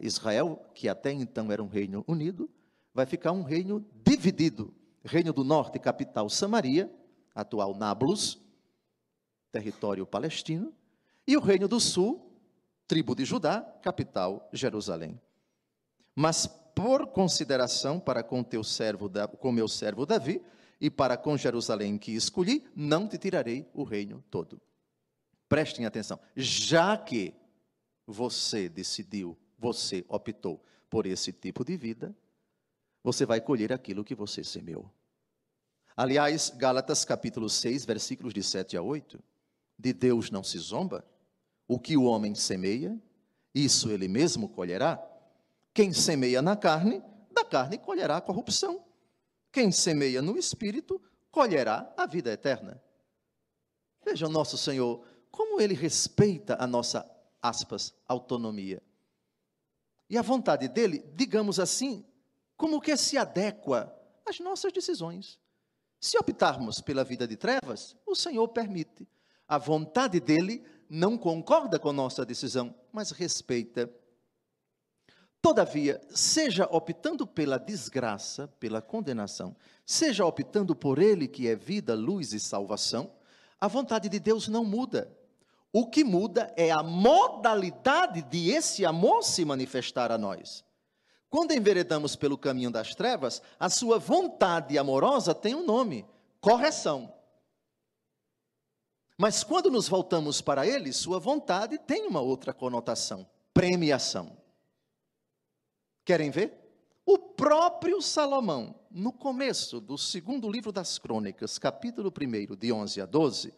Israel, 0.00 0.64
que 0.74 0.88
até 0.88 1.12
então 1.12 1.52
era 1.52 1.62
um 1.62 1.68
reino 1.68 2.04
unido, 2.08 2.50
vai 2.92 3.06
ficar 3.06 3.32
um 3.32 3.42
reino 3.42 3.84
dividido. 4.04 4.74
Reino 5.04 5.32
do 5.32 5.44
norte, 5.44 5.78
capital 5.78 6.28
Samaria, 6.28 6.92
atual 7.34 7.74
Nablus, 7.74 8.40
território 9.52 10.04
palestino, 10.04 10.74
e 11.26 11.36
o 11.36 11.40
reino 11.40 11.68
do 11.68 11.78
sul, 11.78 12.32
tribo 12.88 13.14
de 13.14 13.24
Judá, 13.24 13.60
capital 13.82 14.48
Jerusalém. 14.52 15.20
Mas 16.16 16.46
por 16.74 17.06
consideração 17.08 18.00
para 18.00 18.22
com 18.22 18.42
teu 18.42 18.64
servo, 18.64 19.08
com 19.38 19.52
meu 19.52 19.68
servo 19.68 20.04
Davi, 20.04 20.42
e 20.80 20.90
para 20.90 21.16
com 21.16 21.36
Jerusalém 21.36 21.96
que 21.96 22.12
escolhi, 22.12 22.66
não 22.74 23.06
te 23.06 23.16
tirarei 23.18 23.68
o 23.72 23.84
reino 23.84 24.24
todo. 24.30 24.60
Prestem 25.48 25.86
atenção, 25.86 26.18
já 26.34 26.96
que 26.98 27.34
você 28.06 28.68
decidiu, 28.68 29.38
você 29.58 30.04
optou 30.08 30.64
por 30.90 31.06
esse 31.06 31.32
tipo 31.32 31.64
de 31.64 31.76
vida, 31.76 32.14
você 33.02 33.24
vai 33.24 33.40
colher 33.40 33.72
aquilo 33.72 34.04
que 34.04 34.14
você 34.14 34.42
semeou. 34.42 34.90
Aliás, 35.96 36.50
Gálatas 36.50 37.04
capítulo 37.04 37.48
6, 37.48 37.84
versículos 37.84 38.34
de 38.34 38.42
7 38.42 38.76
a 38.76 38.82
8, 38.82 39.22
de 39.78 39.92
Deus 39.92 40.30
não 40.30 40.42
se 40.42 40.58
zomba, 40.58 41.04
o 41.68 41.78
que 41.78 41.96
o 41.96 42.04
homem 42.04 42.34
semeia, 42.34 43.00
isso 43.54 43.90
ele 43.90 44.08
mesmo 44.08 44.48
colherá. 44.48 45.02
Quem 45.76 45.92
semeia 45.92 46.40
na 46.40 46.56
carne, 46.56 47.02
da 47.30 47.44
carne 47.44 47.76
colherá 47.76 48.16
a 48.16 48.20
corrupção. 48.22 48.82
Quem 49.52 49.70
semeia 49.70 50.22
no 50.22 50.38
espírito, 50.38 50.98
colherá 51.30 51.92
a 51.98 52.06
vida 52.06 52.32
eterna. 52.32 52.82
Veja 54.02 54.26
o 54.26 54.30
nosso 54.30 54.56
Senhor, 54.56 55.04
como 55.30 55.60
ele 55.60 55.74
respeita 55.74 56.56
a 56.58 56.66
nossa, 56.66 57.06
aspas, 57.42 57.92
autonomia. 58.08 58.82
E 60.08 60.16
a 60.16 60.22
vontade 60.22 60.66
dele, 60.66 61.04
digamos 61.14 61.60
assim, 61.60 62.06
como 62.56 62.80
que 62.80 62.96
se 62.96 63.18
adequa 63.18 63.94
às 64.24 64.40
nossas 64.40 64.72
decisões. 64.72 65.38
Se 66.00 66.16
optarmos 66.16 66.80
pela 66.80 67.04
vida 67.04 67.28
de 67.28 67.36
trevas, 67.36 67.94
o 68.06 68.14
Senhor 68.14 68.48
permite. 68.48 69.06
A 69.46 69.58
vontade 69.58 70.20
dele 70.20 70.64
não 70.88 71.18
concorda 71.18 71.78
com 71.78 71.92
nossa 71.92 72.24
decisão, 72.24 72.74
mas 72.90 73.10
respeita 73.10 73.92
Todavia, 75.40 76.00
seja 76.10 76.68
optando 76.70 77.26
pela 77.26 77.58
desgraça, 77.58 78.48
pela 78.58 78.82
condenação, 78.82 79.54
seja 79.84 80.24
optando 80.24 80.74
por 80.74 80.98
Ele 80.98 81.28
que 81.28 81.46
é 81.46 81.54
vida, 81.54 81.94
luz 81.94 82.32
e 82.32 82.40
salvação, 82.40 83.12
a 83.60 83.68
vontade 83.68 84.08
de 84.08 84.18
Deus 84.18 84.48
não 84.48 84.64
muda. 84.64 85.10
O 85.72 85.86
que 85.86 86.02
muda 86.02 86.52
é 86.56 86.70
a 86.70 86.82
modalidade 86.82 88.22
de 88.22 88.50
esse 88.50 88.84
amor 88.84 89.22
se 89.22 89.44
manifestar 89.44 90.10
a 90.10 90.18
nós. 90.18 90.64
Quando 91.28 91.52
enveredamos 91.52 92.16
pelo 92.16 92.38
caminho 92.38 92.70
das 92.70 92.94
trevas, 92.94 93.42
a 93.58 93.68
sua 93.68 93.98
vontade 93.98 94.78
amorosa 94.78 95.34
tem 95.34 95.54
um 95.54 95.66
nome: 95.66 96.06
correção. 96.40 97.12
Mas 99.18 99.42
quando 99.42 99.70
nos 99.70 99.88
voltamos 99.88 100.40
para 100.40 100.66
Ele, 100.66 100.92
sua 100.92 101.18
vontade 101.18 101.78
tem 101.78 102.06
uma 102.06 102.20
outra 102.20 102.52
conotação: 102.52 103.26
premiação. 103.52 104.36
Querem 106.06 106.30
ver? 106.30 106.52
O 107.04 107.18
próprio 107.18 108.00
Salomão, 108.00 108.78
no 108.88 109.12
começo 109.12 109.80
do 109.80 109.98
segundo 109.98 110.48
livro 110.48 110.70
das 110.70 111.00
Crônicas, 111.00 111.58
capítulo 111.58 112.12
1, 112.16 112.54
de 112.54 112.72
11 112.72 113.00
a 113.00 113.06
12, 113.06 113.52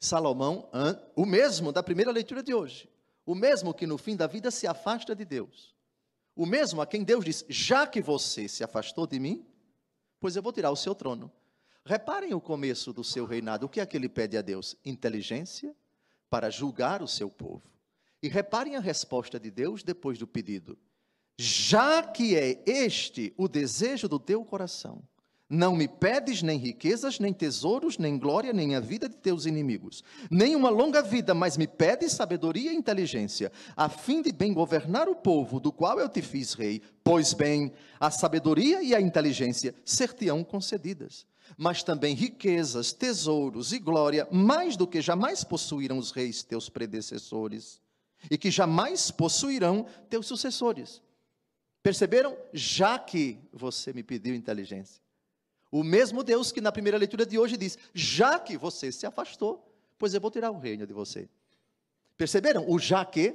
Salomão, 0.00 0.68
o 1.14 1.24
mesmo 1.24 1.70
da 1.70 1.80
primeira 1.80 2.10
leitura 2.10 2.42
de 2.42 2.52
hoje, 2.52 2.90
o 3.24 3.36
mesmo 3.36 3.72
que 3.72 3.86
no 3.86 3.96
fim 3.96 4.16
da 4.16 4.26
vida 4.26 4.50
se 4.50 4.66
afasta 4.66 5.14
de 5.14 5.24
Deus, 5.24 5.76
o 6.34 6.44
mesmo 6.44 6.82
a 6.82 6.86
quem 6.88 7.04
Deus 7.04 7.24
diz: 7.24 7.44
Já 7.48 7.86
que 7.86 8.02
você 8.02 8.48
se 8.48 8.64
afastou 8.64 9.06
de 9.06 9.20
mim, 9.20 9.46
pois 10.18 10.34
eu 10.34 10.42
vou 10.42 10.52
tirar 10.52 10.72
o 10.72 10.76
seu 10.76 10.96
trono. 10.96 11.30
Reparem 11.84 12.34
o 12.34 12.40
começo 12.40 12.92
do 12.92 13.04
seu 13.04 13.24
reinado, 13.24 13.66
o 13.66 13.68
que 13.68 13.80
é 13.80 13.86
que 13.86 13.96
ele 13.96 14.08
pede 14.08 14.36
a 14.36 14.42
Deus? 14.42 14.74
Inteligência 14.84 15.72
para 16.28 16.50
julgar 16.50 17.00
o 17.00 17.06
seu 17.06 17.30
povo. 17.30 17.62
E 18.20 18.26
reparem 18.26 18.74
a 18.74 18.80
resposta 18.80 19.38
de 19.38 19.52
Deus 19.52 19.84
depois 19.84 20.18
do 20.18 20.26
pedido: 20.26 20.76
já 21.38 22.02
que 22.02 22.36
é 22.36 22.62
este 22.66 23.32
o 23.36 23.48
desejo 23.48 24.08
do 24.08 24.18
teu 24.18 24.44
coração, 24.44 25.02
não 25.54 25.76
me 25.76 25.86
pedes 25.86 26.42
nem 26.42 26.56
riquezas, 26.56 27.18
nem 27.18 27.30
tesouros, 27.30 27.98
nem 27.98 28.18
glória, 28.18 28.54
nem 28.54 28.74
a 28.74 28.80
vida 28.80 29.06
de 29.06 29.16
teus 29.16 29.44
inimigos, 29.44 30.02
nem 30.30 30.56
uma 30.56 30.70
longa 30.70 31.02
vida, 31.02 31.34
mas 31.34 31.58
me 31.58 31.66
pedes 31.66 32.12
sabedoria 32.12 32.72
e 32.72 32.74
inteligência, 32.74 33.52
a 33.76 33.86
fim 33.86 34.22
de 34.22 34.32
bem 34.32 34.54
governar 34.54 35.10
o 35.10 35.14
povo 35.14 35.60
do 35.60 35.70
qual 35.70 36.00
eu 36.00 36.08
te 36.08 36.22
fiz 36.22 36.54
rei. 36.54 36.80
Pois 37.04 37.34
bem, 37.34 37.70
a 38.00 38.10
sabedoria 38.10 38.82
e 38.82 38.94
a 38.94 39.00
inteligência 39.00 39.74
ser-te-ão 39.84 40.42
concedidas, 40.42 41.26
mas 41.58 41.82
também 41.82 42.14
riquezas, 42.14 42.94
tesouros 42.94 43.74
e 43.74 43.78
glória, 43.78 44.26
mais 44.32 44.74
do 44.74 44.86
que 44.86 45.02
jamais 45.02 45.44
possuíram 45.44 45.98
os 45.98 46.12
reis 46.12 46.42
teus 46.42 46.70
predecessores, 46.70 47.78
e 48.30 48.38
que 48.38 48.50
jamais 48.50 49.10
possuirão 49.10 49.84
teus 50.08 50.26
sucessores. 50.26 51.02
Perceberam? 51.82 52.36
Já 52.52 52.98
que 52.98 53.38
você 53.52 53.92
me 53.92 54.02
pediu 54.02 54.34
inteligência. 54.34 55.02
O 55.70 55.82
mesmo 55.82 56.22
Deus 56.22 56.52
que 56.52 56.60
na 56.60 56.70
primeira 56.70 56.98
leitura 56.98 57.26
de 57.26 57.38
hoje 57.38 57.56
diz: 57.56 57.78
Já 57.94 58.38
que 58.38 58.56
você 58.56 58.92
se 58.92 59.06
afastou, 59.06 59.74
pois 59.98 60.14
eu 60.14 60.20
vou 60.20 60.30
tirar 60.30 60.50
o 60.50 60.58
reino 60.58 60.86
de 60.86 60.92
você. 60.92 61.28
Perceberam? 62.16 62.68
O 62.68 62.78
já 62.78 63.04
que. 63.04 63.34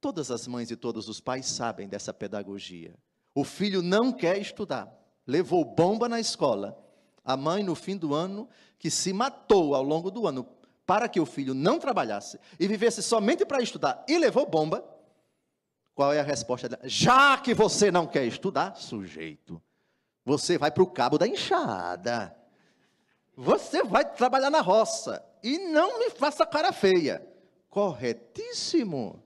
Todas 0.00 0.30
as 0.30 0.46
mães 0.46 0.70
e 0.70 0.76
todos 0.76 1.08
os 1.08 1.20
pais 1.20 1.46
sabem 1.46 1.88
dessa 1.88 2.14
pedagogia. 2.14 2.94
O 3.34 3.42
filho 3.42 3.82
não 3.82 4.12
quer 4.12 4.38
estudar, 4.38 4.88
levou 5.26 5.64
bomba 5.64 6.08
na 6.08 6.20
escola. 6.20 6.78
A 7.24 7.36
mãe, 7.36 7.64
no 7.64 7.74
fim 7.74 7.96
do 7.96 8.14
ano, 8.14 8.48
que 8.78 8.90
se 8.90 9.12
matou 9.12 9.74
ao 9.74 9.82
longo 9.82 10.10
do 10.10 10.26
ano 10.26 10.48
para 10.86 11.06
que 11.06 11.20
o 11.20 11.26
filho 11.26 11.52
não 11.52 11.78
trabalhasse 11.78 12.40
e 12.58 12.66
vivesse 12.66 13.02
somente 13.02 13.44
para 13.44 13.60
estudar 13.60 14.02
e 14.08 14.16
levou 14.16 14.46
bomba. 14.46 14.82
Qual 15.98 16.12
é 16.12 16.20
a 16.20 16.22
resposta 16.22 16.68
dela? 16.68 16.82
Já 16.84 17.36
que 17.38 17.52
você 17.52 17.90
não 17.90 18.06
quer 18.06 18.24
estudar, 18.24 18.76
sujeito, 18.76 19.60
você 20.24 20.56
vai 20.56 20.70
para 20.70 20.84
o 20.84 20.86
cabo 20.86 21.18
da 21.18 21.26
enxada. 21.26 22.38
Você 23.36 23.82
vai 23.82 24.04
trabalhar 24.04 24.48
na 24.48 24.60
roça. 24.60 25.20
E 25.42 25.58
não 25.58 25.98
me 25.98 26.08
faça 26.10 26.46
cara 26.46 26.70
feia. 26.70 27.26
Corretíssimo. 27.68 29.20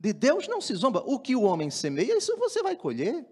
De 0.00 0.12
Deus 0.12 0.48
não 0.48 0.60
se 0.60 0.74
zomba. 0.74 1.00
O 1.06 1.16
que 1.16 1.36
o 1.36 1.42
homem 1.42 1.70
semeia, 1.70 2.18
isso 2.18 2.36
você 2.38 2.60
vai 2.60 2.74
colher. 2.74 3.24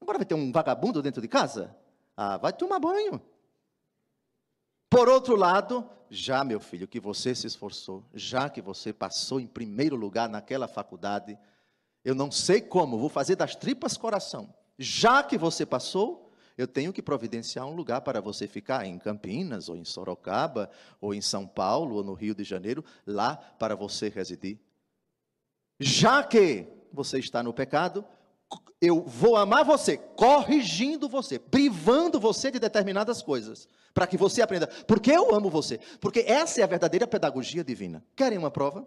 Agora 0.00 0.16
vai 0.16 0.24
ter 0.24 0.34
um 0.34 0.50
vagabundo 0.50 1.02
dentro 1.02 1.20
de 1.20 1.28
casa? 1.28 1.76
Ah, 2.16 2.38
vai 2.38 2.54
tomar 2.54 2.78
banho. 2.78 3.20
Por 4.88 5.06
outro 5.06 5.36
lado, 5.36 5.86
já, 6.08 6.42
meu 6.44 6.60
filho, 6.60 6.88
que 6.88 6.98
você 6.98 7.34
se 7.34 7.46
esforçou, 7.46 8.02
já 8.14 8.48
que 8.48 8.62
você 8.62 8.90
passou 8.90 9.38
em 9.38 9.46
primeiro 9.46 9.96
lugar 9.96 10.30
naquela 10.30 10.66
faculdade, 10.66 11.38
eu 12.04 12.14
não 12.14 12.30
sei 12.30 12.60
como, 12.60 12.98
vou 12.98 13.08
fazer 13.08 13.36
das 13.36 13.54
tripas 13.54 13.96
coração. 13.96 14.54
Já 14.78 15.22
que 15.22 15.36
você 15.36 15.66
passou, 15.66 16.32
eu 16.56 16.66
tenho 16.66 16.92
que 16.92 17.02
providenciar 17.02 17.66
um 17.66 17.74
lugar 17.74 18.00
para 18.00 18.20
você 18.20 18.46
ficar 18.46 18.86
em 18.86 18.98
Campinas, 18.98 19.68
ou 19.68 19.76
em 19.76 19.84
Sorocaba, 19.84 20.70
ou 21.00 21.14
em 21.14 21.20
São 21.20 21.46
Paulo, 21.46 21.96
ou 21.96 22.04
no 22.04 22.14
Rio 22.14 22.34
de 22.34 22.44
Janeiro, 22.44 22.84
lá 23.06 23.36
para 23.36 23.74
você 23.74 24.08
residir. 24.08 24.58
Já 25.78 26.22
que 26.22 26.66
você 26.92 27.18
está 27.18 27.42
no 27.42 27.52
pecado, 27.52 28.04
eu 28.80 29.02
vou 29.02 29.36
amar 29.36 29.64
você, 29.64 29.96
corrigindo 29.96 31.08
você, 31.08 31.38
privando 31.38 32.18
você 32.18 32.50
de 32.50 32.58
determinadas 32.58 33.22
coisas, 33.22 33.68
para 33.92 34.06
que 34.06 34.16
você 34.16 34.42
aprenda. 34.42 34.66
Porque 34.86 35.10
eu 35.10 35.34
amo 35.34 35.50
você. 35.50 35.78
Porque 36.00 36.20
essa 36.20 36.60
é 36.60 36.64
a 36.64 36.66
verdadeira 36.66 37.06
pedagogia 37.06 37.62
divina. 37.62 38.04
Querem 38.16 38.38
uma 38.38 38.50
prova? 38.50 38.86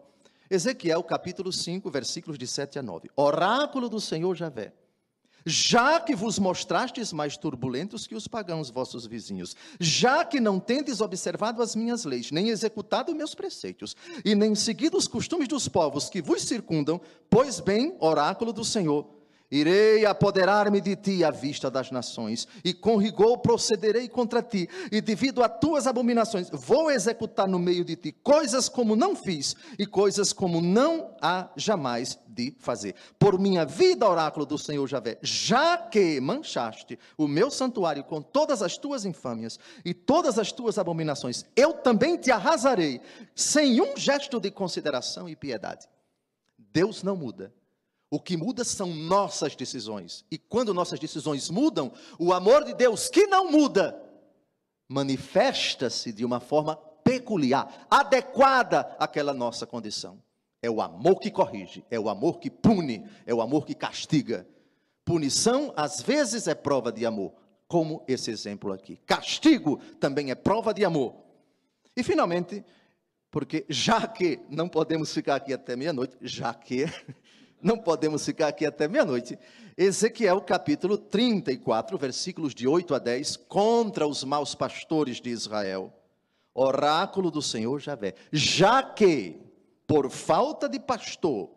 Ezequiel 0.50 1.04
capítulo 1.04 1.52
5, 1.52 1.90
versículos 1.90 2.38
de 2.38 2.48
7 2.48 2.80
a 2.80 2.84
9. 2.84 3.10
Oráculo 3.16 3.90
do 3.90 4.00
Senhor 4.00 4.36
Javé 4.36 4.74
já 5.46 6.00
que 6.00 6.16
vos 6.16 6.40
mostrastes 6.40 7.12
mais 7.12 7.36
turbulentos 7.38 8.08
que 8.08 8.16
os 8.16 8.28
pagãos 8.28 8.70
vossos 8.70 9.06
vizinhos, 9.06 9.56
já 9.80 10.24
que 10.24 10.40
não 10.40 10.60
tendes 10.60 11.02
observado 11.02 11.62
as 11.62 11.76
minhas 11.76 12.06
leis, 12.06 12.32
nem 12.32 12.50
executado 12.50 13.16
meus 13.16 13.36
preceitos, 13.36 13.96
e 14.24 14.36
nem 14.36 14.56
seguido 14.56 14.98
os 14.98 15.08
costumes 15.08 15.48
dos 15.48 15.68
povos 15.68 16.10
que 16.10 16.22
vos 16.22 16.44
circundam, 16.44 17.00
pois 17.30 17.60
bem, 17.60 17.96
oráculo 18.00 18.54
do 18.54 18.64
Senhor, 18.64 19.06
Irei 19.54 20.04
apoderar-me 20.04 20.82
de 20.82 20.96
ti 20.96 21.24
à 21.24 21.30
vista 21.30 21.70
das 21.70 21.92
nações, 21.92 22.48
e 22.66 22.74
com 22.74 22.98
rigor 22.98 23.38
procederei 23.38 24.10
contra 24.10 24.42
ti, 24.42 24.68
e 24.92 25.00
devido 25.00 25.44
a 25.44 25.48
tuas 25.48 25.86
abominações, 25.86 26.50
vou 26.50 26.90
executar 26.90 27.48
no 27.48 27.60
meio 27.60 27.86
de 27.86 27.96
ti 27.96 28.12
coisas 28.12 28.68
como 28.68 28.96
não 28.96 29.16
fiz, 29.16 29.56
e 29.78 29.86
coisas 29.86 30.34
como 30.34 30.60
não 30.60 31.16
há 31.22 31.52
jamais 31.56 32.18
de 32.28 32.56
fazer. 32.58 32.96
Por 33.20 33.38
minha 33.40 33.64
vida, 33.64 34.10
oráculo 34.10 34.44
do 34.44 34.58
Senhor 34.58 34.88
Javé, 34.88 35.20
já 35.22 35.78
que 35.78 36.20
manchaste 36.20 36.98
o 37.16 37.28
meu 37.28 37.52
santuário 37.52 38.04
com 38.04 38.24
todas 38.24 38.64
as 38.64 38.76
tuas 38.76 39.06
infâmias 39.06 39.60
e 39.86 39.94
todas 39.94 40.40
as 40.40 40.52
tuas 40.52 40.80
abominações, 40.80 41.46
eu 41.56 41.74
também 41.74 42.18
te 42.18 42.32
arrasarei, 42.32 43.00
sem 43.36 43.80
um 43.80 43.96
gesto 43.96 44.40
de 44.40 44.50
consideração 44.50 45.30
e 45.30 45.36
piedade. 45.36 45.88
Deus 46.58 47.04
não 47.04 47.16
muda 47.16 47.54
o 48.14 48.20
que 48.20 48.38
muda 48.38 48.64
são 48.64 48.94
nossas 48.94 49.56
decisões. 49.56 50.24
E 50.30 50.38
quando 50.38 50.72
nossas 50.72 51.00
decisões 51.00 51.50
mudam, 51.50 51.92
o 52.20 52.32
amor 52.32 52.64
de 52.64 52.76
Deus, 52.76 53.10
que 53.10 53.26
não 53.26 53.50
muda, 53.50 54.00
manifesta-se 54.88 56.14
de 56.14 56.24
uma 56.24 56.40
forma 56.40 56.76
peculiar, 56.76 57.88
adequada 57.90 58.82
àquela 59.00 59.34
nossa 59.34 59.66
condição. 59.66 60.22
É 60.62 60.70
o 60.70 60.80
amor 60.80 61.20
que 61.20 61.32
corrige, 61.32 61.84
é 61.90 62.00
o 62.00 62.08
amor 62.08 62.38
que 62.38 62.52
pune, 62.52 63.04
é 63.26 63.34
o 63.34 63.42
amor 63.42 63.66
que 63.66 63.74
castiga. 63.74 64.48
Punição, 65.04 65.74
às 65.76 66.00
vezes, 66.00 66.48
é 66.48 66.54
prova 66.54 66.92
de 66.92 67.08
amor, 67.08 67.34
como 67.68 68.04
esse 68.08 68.30
exemplo 68.30 68.72
aqui. 68.72 68.98
Castigo 69.08 69.78
também 70.00 70.30
é 70.30 70.36
prova 70.36 70.72
de 70.72 70.86
amor. 70.86 71.16
E, 71.98 72.04
finalmente, 72.04 72.64
porque 73.32 73.66
já 73.68 74.06
que 74.06 74.40
não 74.48 74.70
podemos 74.70 75.12
ficar 75.12 75.38
aqui 75.38 75.52
até 75.52 75.76
meia-noite, 75.76 76.16
já 76.22 76.54
que 76.54 76.86
não 77.64 77.78
podemos 77.78 78.26
ficar 78.26 78.50
aqui 78.50 78.66
até 78.66 78.88
meia-noite. 78.88 79.40
Ezequiel 79.78 80.42
capítulo 80.42 80.98
34, 80.98 81.98
versículos 81.98 82.54
de 82.54 82.68
8 82.68 82.94
a 82.94 83.00
10, 83.00 83.38
contra 83.38 84.06
os 84.06 84.24
maus 84.24 84.54
pastores 84.54 85.22
de 85.22 85.30
Israel. 85.30 85.92
Oráculo 86.54 87.32
do 87.32 87.42
Senhor 87.42 87.80
Javé. 87.80 88.14
Já 88.32 88.84
que, 88.84 89.40
por 89.88 90.12
falta 90.12 90.70
de 90.70 90.80
pastor, 90.80 91.50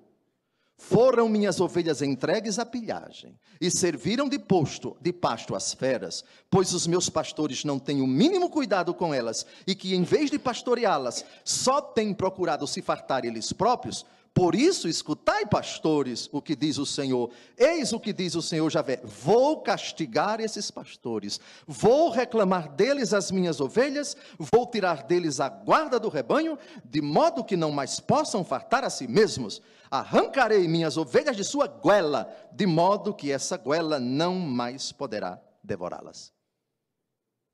foram 0.79 1.29
minhas 1.29 1.59
ovelhas 1.61 2.03
entregues 2.03 2.59
à 2.59 2.67
pilhagem 2.67 3.39
e 3.61 3.71
serviram 3.71 4.29
de 4.29 4.39
posto, 4.39 4.97
de 5.01 5.13
pasto 5.13 5.55
às 5.55 5.73
feras, 5.73 6.25
pois 6.51 6.73
os 6.75 6.87
meus 6.87 7.09
pastores 7.09 7.65
não 7.65 7.79
têm 7.79 8.03
o 8.03 8.07
mínimo 8.07 8.51
cuidado 8.51 8.93
com 8.95 9.13
elas 9.13 9.47
e 9.67 9.75
que 9.75 9.95
em 9.95 10.03
vez 10.03 10.31
de 10.31 10.39
pastoreá-las, 10.39 11.25
só 11.45 11.81
têm 11.81 12.13
procurado 12.13 12.67
se 12.67 12.83
fartar 12.83 13.25
eles 13.25 13.53
próprios, 13.53 14.05
por 14.37 14.55
isso, 14.55 14.87
escutai, 14.87 15.47
pastores, 15.47 16.29
o 16.31 16.43
que 16.43 16.55
diz 16.55 16.77
o 16.77 16.85
Senhor. 16.85 17.31
Eis 17.57 17.95
o 17.95 17.99
que 17.99 18.13
diz 18.13 18.35
o 18.35 18.43
Senhor 18.43 18.69
Javé: 18.69 19.01
Vou 19.03 19.63
castigar 19.63 20.43
esses 20.43 20.71
pastores, 20.71 21.41
vou 21.67 22.11
reclamar 22.11 22.69
deles 22.69 23.15
as 23.15 23.31
minhas 23.31 23.63
ovelhas, 23.63 24.15
vou 24.39 24.71
tirar 24.71 25.05
deles 25.05 25.41
a 25.41 25.49
guarda 25.49 25.99
do 25.99 26.11
rebanho, 26.11 26.59
de 26.85 27.01
modo 27.01 27.43
que 27.43 27.57
não 27.57 27.73
mais 27.73 27.99
possam 27.99 28.45
fartar 28.45 28.85
a 28.85 28.91
si 28.91 29.09
mesmos. 29.09 29.63
Arrancarei 29.91 30.69
minhas 30.69 30.99
ovelhas 30.99 31.35
de 31.35 31.43
sua 31.43 31.67
goela, 31.67 32.31
de 32.53 32.67
modo 32.67 33.15
que 33.15 33.33
essa 33.33 33.57
goela 33.57 33.99
não 33.99 34.35
mais 34.35 34.93
poderá 34.93 35.41
devorá-las. 35.65 36.31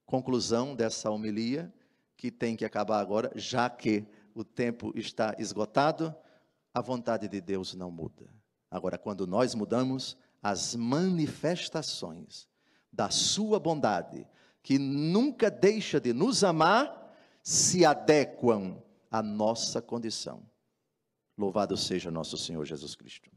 Conclusão 0.05 0.75
dessa 0.75 1.12
homilia, 1.12 1.73
que 2.16 2.29
tem 2.29 2.57
que 2.57 2.64
acabar 2.64 2.99
agora, 2.99 3.31
já 3.37 3.71
que 3.71 4.05
o 4.35 4.42
tempo 4.42 4.92
está 4.97 5.37
esgotado 5.38 6.12
a 6.74 6.80
vontade 6.80 7.28
de 7.28 7.40
Deus 7.40 7.74
não 7.74 7.90
muda. 7.90 8.32
Agora, 8.70 8.96
quando 8.96 9.26
nós 9.26 9.54
mudamos, 9.54 10.16
as 10.42 10.74
manifestações 10.74 12.48
da 12.92 13.11
Sua 13.11 13.58
bondade, 13.61 14.26
que 14.62 14.78
nunca 14.78 15.50
deixa 15.50 16.00
de 16.00 16.12
nos 16.12 16.42
amar, 16.42 17.14
se 17.42 17.85
adequam 17.85 18.82
à 19.11 19.22
nossa 19.22 19.82
condição. 19.82 20.42
Louvado 21.37 21.76
seja 21.76 22.11
nosso 22.11 22.37
Senhor 22.37 22.64
Jesus 22.64 22.94
Cristo. 22.94 23.30